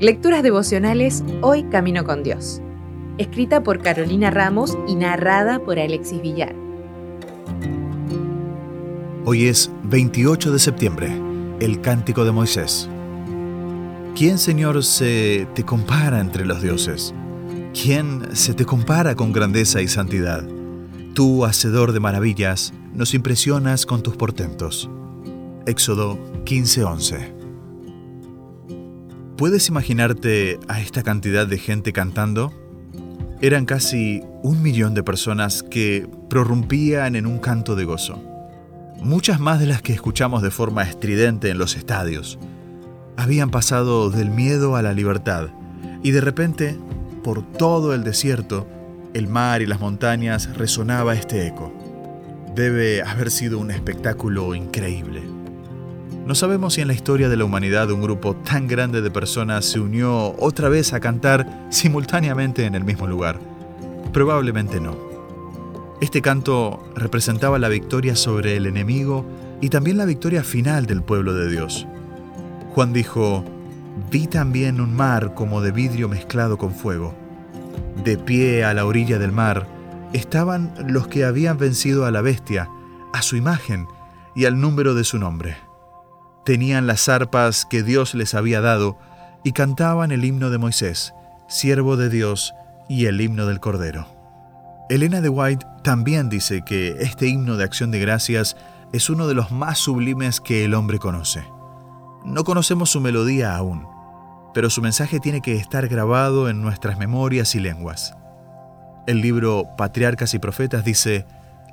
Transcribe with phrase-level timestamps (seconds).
[0.00, 2.62] Lecturas devocionales Hoy Camino con Dios.
[3.18, 6.54] Escrita por Carolina Ramos y narrada por Alexis Villar.
[9.26, 11.12] Hoy es 28 de septiembre,
[11.60, 12.88] el Cántico de Moisés.
[14.16, 17.14] ¿Quién, Señor, se te compara entre los dioses?
[17.74, 20.42] ¿Quién se te compara con grandeza y santidad?
[21.14, 24.90] Tú, hacedor de maravillas, nos impresionas con tus portentos.
[25.66, 27.34] Éxodo 15:11
[29.36, 32.52] ¿Puedes imaginarte a esta cantidad de gente cantando?
[33.40, 38.22] Eran casi un millón de personas que prorrumpían en un canto de gozo.
[39.02, 42.38] Muchas más de las que escuchamos de forma estridente en los estadios.
[43.16, 45.48] Habían pasado del miedo a la libertad
[46.02, 46.76] y de repente,
[47.24, 48.66] por todo el desierto,
[49.14, 51.72] el mar y las montañas resonaba este eco.
[52.54, 55.39] Debe haber sido un espectáculo increíble.
[56.30, 59.64] No sabemos si en la historia de la humanidad un grupo tan grande de personas
[59.64, 63.40] se unió otra vez a cantar simultáneamente en el mismo lugar.
[64.12, 64.96] Probablemente no.
[66.00, 69.26] Este canto representaba la victoria sobre el enemigo
[69.60, 71.88] y también la victoria final del pueblo de Dios.
[72.76, 73.44] Juan dijo,
[74.08, 77.12] vi también un mar como de vidrio mezclado con fuego.
[78.04, 79.66] De pie a la orilla del mar
[80.12, 82.70] estaban los que habían vencido a la bestia,
[83.12, 83.88] a su imagen
[84.36, 85.69] y al número de su nombre
[86.44, 88.98] tenían las arpas que Dios les había dado
[89.44, 91.14] y cantaban el himno de Moisés,
[91.48, 92.54] siervo de Dios,
[92.88, 94.06] y el himno del Cordero.
[94.88, 98.56] Elena de White también dice que este himno de acción de gracias
[98.92, 101.44] es uno de los más sublimes que el hombre conoce.
[102.24, 103.86] No conocemos su melodía aún,
[104.52, 108.16] pero su mensaje tiene que estar grabado en nuestras memorias y lenguas.
[109.06, 111.24] El libro Patriarcas y Profetas dice,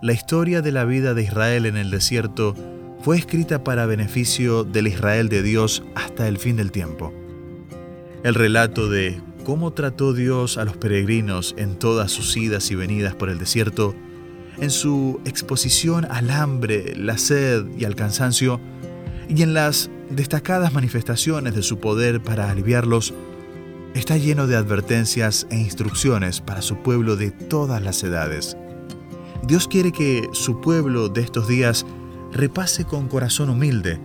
[0.01, 2.53] la historia de la vida de Israel en el desierto
[3.07, 7.13] fue escrita para beneficio del Israel de Dios hasta el fin del tiempo.
[8.25, 13.15] El relato de cómo trató Dios a los peregrinos en todas sus idas y venidas
[13.15, 13.95] por el desierto,
[14.57, 18.59] en su exposición al hambre, la sed y al cansancio,
[19.29, 23.13] y en las destacadas manifestaciones de su poder para aliviarlos,
[23.93, 28.57] está lleno de advertencias e instrucciones para su pueblo de todas las edades.
[29.43, 31.85] Dios quiere que su pueblo de estos días
[32.31, 33.99] repase con corazón humilde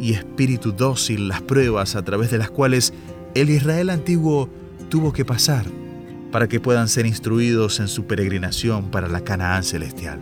[0.00, 2.92] y espíritu dócil las pruebas a través de las cuales
[3.34, 4.48] el Israel antiguo
[4.88, 5.66] tuvo que pasar
[6.30, 10.20] para que puedan ser instruidos en su peregrinación para la Canaán celestial.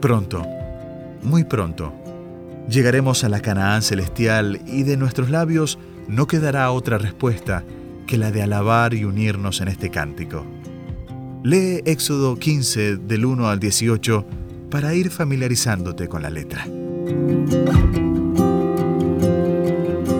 [0.00, 0.44] Pronto,
[1.22, 1.92] muy pronto,
[2.68, 5.78] llegaremos a la Canaán celestial y de nuestros labios
[6.08, 7.64] no quedará otra respuesta
[8.06, 10.44] que la de alabar y unirnos en este cántico.
[11.44, 14.26] Lee Éxodo 15 del 1 al 18
[14.70, 16.66] para ir familiarizándote con la letra.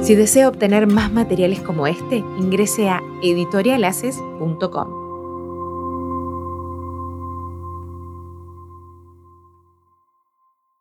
[0.03, 5.07] Si desea obtener más materiales como este, ingrese a editorialaces.com.